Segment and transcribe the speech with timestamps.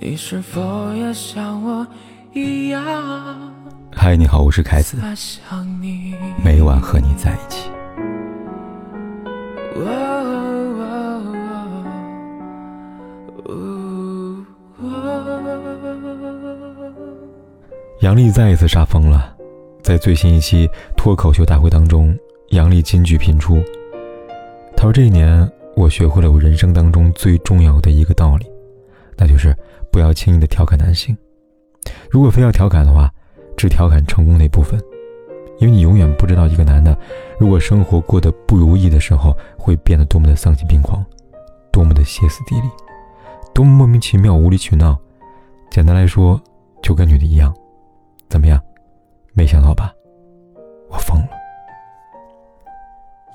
[0.00, 1.84] 你是否也像我
[2.32, 2.84] 一样？
[3.92, 4.96] 嗨，你好，我是凯子，
[6.44, 7.68] 每晚和你在一起。
[18.00, 19.36] 杨笠再一次杀疯了，
[19.82, 22.16] 在最新一期脱口秀大会当中，
[22.50, 23.60] 杨笠金句频出。
[24.76, 28.46] 他说：“这一年，我学会了我人生当中最重要的一个道理，
[29.16, 29.52] 那就是
[29.98, 31.16] 不要轻易的调侃男性。
[32.08, 33.12] 如果非要调侃的话，
[33.56, 34.80] 只调侃成功那部分，
[35.58, 36.96] 因为你永远不知道一个男的，
[37.36, 41.04] 如果生活过得不如意的时候，会变得多么的丧心病狂，
[41.72, 42.70] 多么的歇斯底里，
[43.52, 44.96] 多么莫名其妙、无理取闹。
[45.68, 46.40] 简单来说，
[46.80, 47.52] 就跟女的一样。
[48.28, 48.62] 怎么样？
[49.32, 49.92] 没想到吧？
[50.90, 51.28] 我疯了。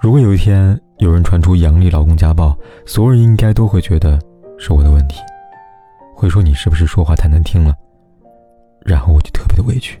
[0.00, 4.20] 如果有一天有人传出杨丽老公家暴，所有人应该都会觉得
[4.56, 5.18] 是我的问题，
[6.14, 7.74] 会说你是不是说话太难听了？
[8.84, 9.98] 然后我就特别的委屈。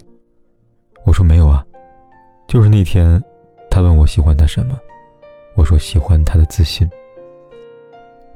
[1.04, 1.64] 我说没有啊，
[2.48, 3.22] 就是那天，
[3.70, 4.78] 他问我喜欢他什么，
[5.54, 6.88] 我说喜欢他的自信。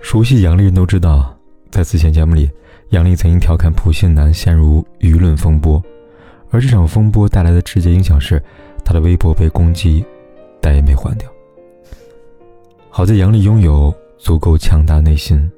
[0.01, 1.35] 熟悉杨丽人都知道，
[1.71, 2.51] 在此前节目里，
[2.91, 5.83] 杨丽曾经调侃普信男陷入舆论风波，
[6.51, 8.43] 而这场风波带来的直接影响是，
[8.85, 10.05] 他的微博被攻击，
[10.61, 11.29] 但也没换掉。
[12.91, 15.51] 好在杨丽拥有足够强大内心，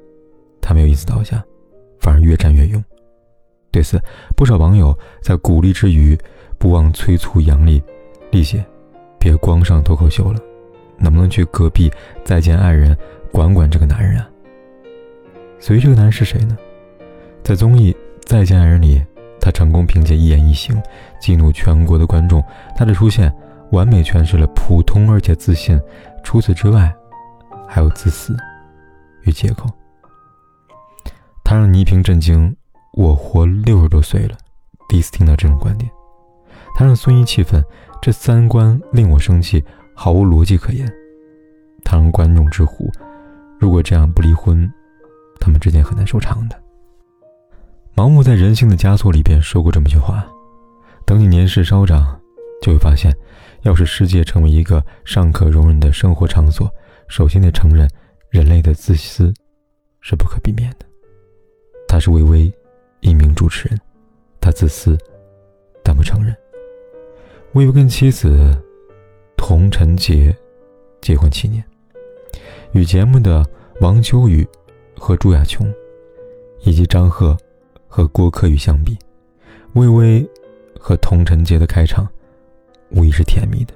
[0.61, 1.43] 她没有因此倒下，
[2.01, 2.83] 反而越战越勇。
[3.71, 3.97] 对此，
[4.35, 6.17] 不少网友在鼓励之余，
[6.57, 7.81] 不忘催促杨丽
[8.31, 8.61] ：“丽姐，
[9.17, 10.39] 别光上脱口秀了，
[10.97, 11.89] 能不能去隔壁
[12.25, 12.97] 再见爱人
[13.31, 14.27] 管管这个男人啊？”
[15.57, 16.57] 所以，这个男人是谁呢？
[17.43, 17.93] 在综艺
[18.25, 19.01] 《再见爱人》里，
[19.39, 20.81] 他成功凭借一言一行
[21.21, 22.43] 激怒全国的观众。
[22.75, 23.33] 他的出现
[23.71, 25.79] 完美诠释了普通而且自信。
[26.23, 26.93] 除此之外，
[27.67, 28.35] 还有自私
[29.23, 29.69] 与借口。
[31.51, 32.55] 他让倪萍震惊。
[32.93, 34.37] 我活六十多岁了，
[34.87, 35.91] 第一次听到这种观点。
[36.73, 37.61] 他让孙怡气愤，
[38.01, 39.61] 这三观令我生气，
[39.93, 40.89] 毫无逻辑可言。
[41.83, 42.89] 他让观众直呼：
[43.59, 44.65] 如果这样不离婚，
[45.41, 46.57] 他们之间很难收场的。
[47.97, 50.25] 盲目在人性的枷锁里边说过这么句话：
[51.05, 52.17] 等你年事稍长，
[52.61, 53.13] 就会发现，
[53.63, 56.73] 要是世界成为一个尚可容忍的生活场所，
[57.09, 57.89] 首先得承认，
[58.29, 59.33] 人类的自私
[59.99, 60.85] 是不可避免的。
[61.91, 62.49] 他是微微。
[63.01, 63.77] 一名主持人，
[64.39, 64.97] 他自私，
[65.83, 66.33] 但不承认。
[67.53, 68.55] 魏巍跟妻子
[69.35, 70.33] 童晨杰
[71.01, 71.61] 结婚七年，
[72.73, 73.43] 与节目的
[73.81, 74.47] 王秋雨
[74.95, 75.67] 和朱亚琼，
[76.61, 77.35] 以及张赫
[77.87, 78.95] 和郭柯宇相比，
[79.73, 80.25] 魏巍
[80.79, 82.07] 和童晨杰的开场
[82.91, 83.73] 无疑是甜蜜的。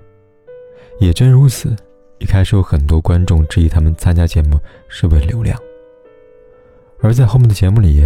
[0.99, 1.75] 也真如此，
[2.19, 5.59] 一开始有很多观众质疑他们参加节目是为了流量，
[7.05, 8.03] 而在后面的节目里。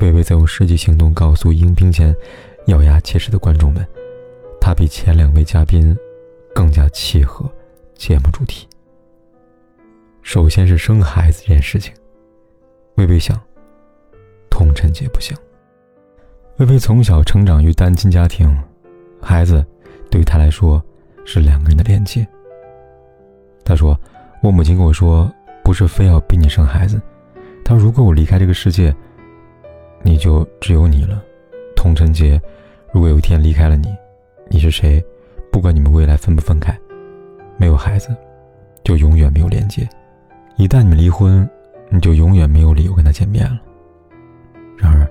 [0.00, 2.14] 微微在用实际行动告诉荧屏前
[2.66, 3.82] 咬牙切齿的观众们，
[4.60, 5.96] 他比前两位嘉宾
[6.54, 7.50] 更加契合
[7.94, 8.68] 节目主题。
[10.20, 11.94] 首先是生孩子这件事情，
[12.96, 13.40] 微微想，
[14.50, 15.34] 童晨杰不想。
[16.58, 18.54] 微微从小成长于单亲家庭，
[19.18, 19.64] 孩子
[20.10, 20.82] 对于她来说
[21.24, 22.28] 是两个人的连接。
[23.64, 23.98] 她说
[24.44, 25.32] ：“我母亲跟我说，
[25.64, 27.00] 不是非要逼你生孩子，
[27.66, 28.94] 他如果我离开这个世界。”
[30.02, 31.20] 你就只有你了，
[31.74, 32.40] 童晨杰。
[32.92, 33.92] 如果有一天离开了你，
[34.48, 35.04] 你是谁？
[35.50, 36.78] 不管你们未来分不分开，
[37.56, 38.14] 没有孩子，
[38.84, 39.88] 就永远没有连接。
[40.56, 41.48] 一旦你们离婚，
[41.88, 43.60] 你就永远没有理由跟他见面了。
[44.78, 45.10] 然而，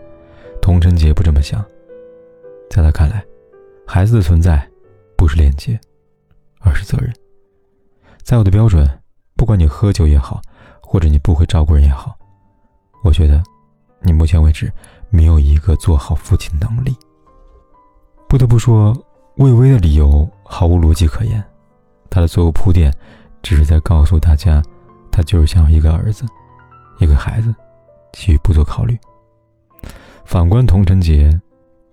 [0.61, 1.65] 童晨杰不这么想。
[2.69, 3.21] 在他看来，
[3.85, 4.65] 孩子的存在
[5.17, 5.77] 不是连接，
[6.61, 7.13] 而是责任。
[8.23, 8.87] 在我的标准，
[9.35, 10.41] 不管你喝酒也好，
[10.81, 12.17] 或者你不会照顾人也好，
[13.05, 13.41] 我觉得。
[14.07, 14.71] 你目前为止
[15.09, 16.95] 没有一个做好父亲能力。
[18.29, 18.95] 不得不说，
[19.37, 21.43] 魏巍的理由毫无逻辑可言，
[22.07, 22.93] 他的所有铺垫，
[23.41, 24.61] 只是在告诉大家，
[25.11, 26.23] 他就是想要一个儿子，
[26.99, 27.51] 一个孩子，
[28.13, 28.95] 其余不做考虑。
[30.23, 31.41] 反观童晨杰，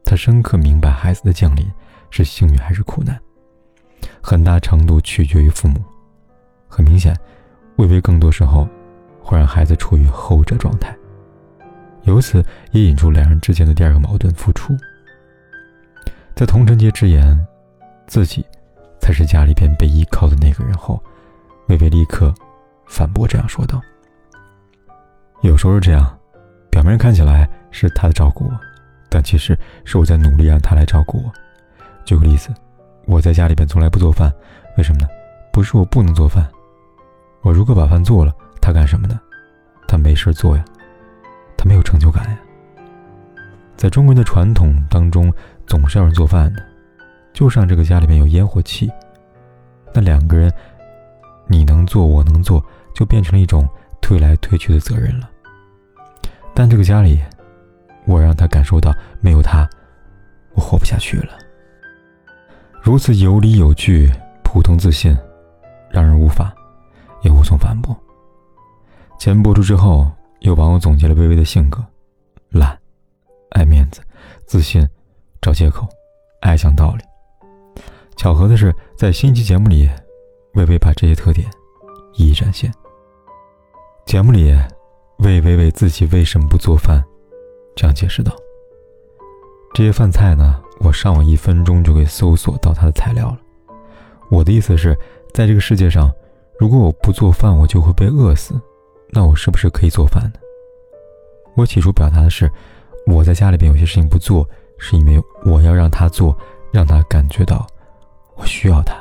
[0.04, 1.66] 他深刻明白孩子的降临
[2.10, 3.18] 是幸运还是苦难，
[4.20, 5.82] 很大程度取决于父母。
[6.68, 7.16] 很明显，
[7.76, 8.68] 魏巍更多时候
[9.22, 10.41] 会让孩子处于后。
[12.22, 14.74] 此也引出两人之间的第二个矛盾：付出。
[16.34, 17.38] 在童晨杰直言
[18.06, 18.44] 自己
[18.98, 21.02] 才是家里边被依靠的那个人后，
[21.68, 22.32] 微微立刻
[22.86, 23.80] 反驳这样说道
[25.42, 26.18] ：“有时候是这样，
[26.70, 28.60] 表面看起来是他在照顾我，
[29.10, 31.30] 但其实是我在努力让他来照顾我。
[32.04, 32.48] 举个例子，
[33.04, 34.32] 我在家里边从来不做饭，
[34.78, 35.08] 为什么呢？
[35.52, 36.48] 不是我不能做饭，
[37.42, 39.20] 我如果把饭做了，他干什么呢？
[39.86, 40.64] 他没事做呀。”
[41.56, 42.38] 他没有成就感呀，
[43.76, 45.32] 在中国人的传统当中，
[45.66, 46.62] 总是要人做饭的，
[47.32, 48.90] 就像这个家里面有烟火气，
[49.94, 50.52] 那两个人，
[51.46, 52.64] 你能做我能做，
[52.94, 53.68] 就变成了一种
[54.00, 55.28] 推来推去的责任了。
[56.54, 57.20] 但这个家里，
[58.04, 59.68] 我让他感受到没有他，
[60.54, 61.38] 我活不下去了。
[62.80, 64.12] 如此有理有据、
[64.42, 65.16] 普通自信，
[65.90, 66.52] 让人无法，
[67.22, 67.96] 也无从反驳。
[69.18, 70.10] 节目播出之后，
[70.42, 71.84] 又帮我总结了微微的性格：
[72.50, 72.78] 懒、
[73.50, 74.00] 爱面子、
[74.46, 74.88] 自信、
[75.40, 75.88] 找借口、
[76.40, 77.02] 爱讲道理。
[78.16, 79.90] 巧合的是，在新一期节目里，
[80.54, 81.48] 微微把这些特点
[82.14, 82.72] 一一展现。
[84.06, 84.56] 节目里。
[85.18, 87.00] 魏巍为自己为什么不做饭，
[87.76, 88.32] 这样解释道
[89.72, 93.38] ：“这些饭菜呢，我上网一分钟就可以搜索到它的材料了。
[94.32, 94.98] 我的意思是，
[95.32, 96.12] 在这个世界上，
[96.58, 98.60] 如果我不做饭，我就会被饿死。
[99.14, 100.40] 那我是不是可以做饭呢？
[101.54, 102.50] 我起初表达的是，
[103.06, 104.48] 我在家里边有些事情不做，
[104.78, 106.36] 是因为我要让他做，
[106.72, 107.66] 让他感觉到
[108.36, 108.94] 我需要他。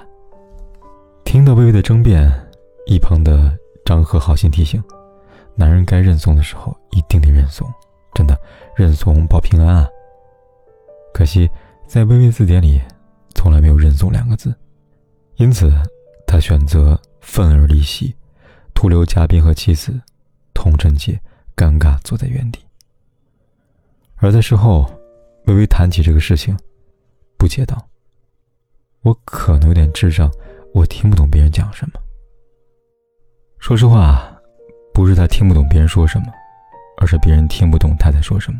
[1.23, 2.29] 听到微微的争辩，
[2.85, 4.83] 一旁的张赫好心提醒。”
[5.55, 7.65] 男人该认怂的时候，一定得认怂，
[8.13, 8.37] 真的，
[8.75, 9.87] 认怂保平安啊。
[11.13, 11.49] 可惜，
[11.87, 12.81] 在微微字典里，
[13.35, 14.53] 从来没有认怂两个字，
[15.35, 15.71] 因此，
[16.25, 18.15] 他选择愤而离席，
[18.73, 19.99] 徒留嘉宾和妻子
[20.53, 21.19] 童晨杰
[21.55, 22.59] 尴尬坐在原地。
[24.17, 24.85] 而在事后，
[25.45, 26.57] 微微谈起这个事情，
[27.37, 27.87] 不解道
[29.01, 30.31] ：“我可能有点智障，
[30.73, 31.99] 我听不懂别人讲什么。
[33.59, 34.27] 说实话。”
[34.93, 36.27] 不是他听不懂别人说什么，
[36.97, 38.59] 而是别人听不懂他在说什么。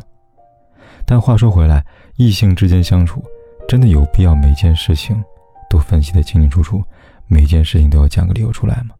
[1.04, 1.84] 但话说回来，
[2.16, 3.22] 异性之间相处，
[3.68, 5.22] 真的有必要每件事情
[5.68, 6.82] 都分析得清清楚楚，
[7.26, 8.94] 每件事情都要讲个理由出来吗？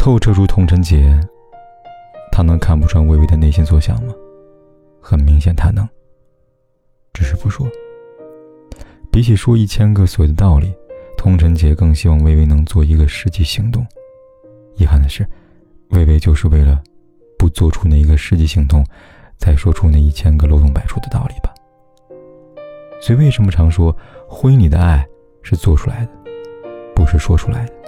[0.00, 1.20] 透彻如童晨杰，
[2.32, 4.14] 他能看不穿微微的内心所想吗？
[4.98, 5.86] 很明显他能，
[7.12, 7.68] 只是不说。
[9.12, 10.72] 比起说一千个所谓的道理，
[11.18, 13.86] 童晨杰更希望微微能做一个实际行动。
[14.76, 15.26] 遗憾的是。
[15.90, 16.82] 微微就是为了
[17.38, 18.82] 不做出那一个实际行动，
[19.36, 21.52] 才说出那一千个漏洞百出的道理吧。
[23.02, 23.94] 所以，为什么常说
[24.26, 25.06] 婚姻里的爱
[25.42, 26.12] 是做出来的，
[26.94, 27.79] 不是说出来的？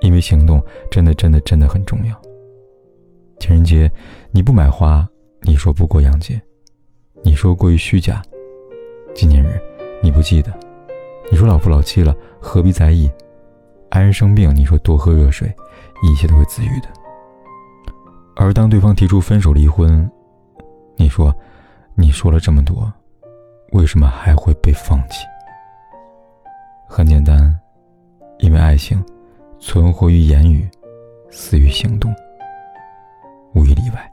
[0.00, 2.14] 因为行动真的、真的、真的很重要。
[3.38, 3.90] 情人节
[4.30, 5.08] 你不买花，
[5.42, 6.40] 你说不过洋节，
[7.22, 8.22] 你说过于虚假；
[9.14, 9.60] 纪念日
[10.02, 10.52] 你不记得，
[11.30, 13.10] 你说老夫老妻了，何必在意？
[13.90, 15.54] 爱人生病，你说多喝热水。
[16.00, 16.86] 一切都会自愈的。
[18.36, 20.08] 而当对方提出分手、离婚，
[20.94, 21.34] 你说
[21.96, 22.88] ：“你说了这么多，
[23.72, 25.26] 为什么还会被放弃？”
[26.88, 27.52] 很简单，
[28.38, 29.04] 因为爱情
[29.60, 30.68] 存活于言语，
[31.30, 32.14] 死于行动，
[33.54, 34.12] 无一例外。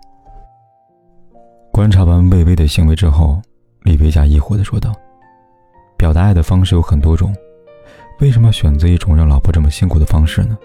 [1.72, 3.42] 观察完魏巍的行为之后，
[3.84, 4.94] 李维嘉疑惑的说道
[5.98, 7.34] ：“表达爱的方式有很多种，
[8.20, 10.58] 为什么选择一种让老婆这么辛苦的方式呢？”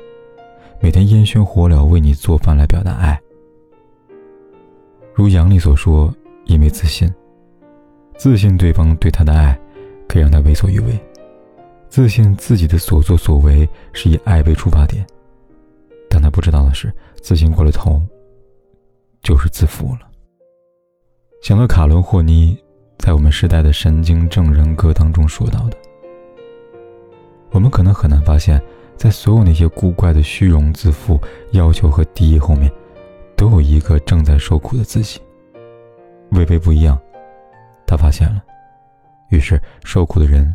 [0.83, 3.21] 每天烟熏火燎为你做饭来表达爱，
[5.13, 6.11] 如杨丽所说，
[6.47, 7.13] 因为自信，
[8.17, 9.59] 自信对方对他的爱
[10.09, 10.99] 可以让他为所欲为，
[11.91, 15.05] 自信自己的所作所为是以爱为出发点，
[16.09, 16.91] 但他不知道的是，
[17.21, 18.01] 自信过了头
[19.23, 20.09] 就是自负了。
[21.43, 22.57] 想到卡伦霍尼
[22.97, 25.77] 在我们时代的神经症人格当中说到的，
[27.51, 28.63] 我们可能很难发现。
[28.97, 31.19] 在所有那些古怪的虚荣、自负、
[31.53, 32.71] 要求和敌意后面，
[33.35, 35.19] 都有一个正在受苦的自己。
[36.33, 37.01] 微微不一样，
[37.87, 38.45] 他发现了，
[39.31, 40.55] 于是受苦的人